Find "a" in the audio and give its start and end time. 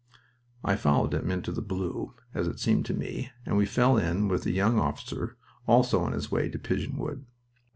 4.47-4.51